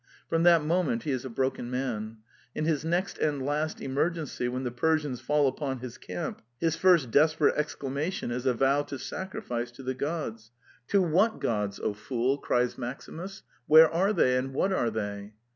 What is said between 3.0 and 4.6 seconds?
and last emergency,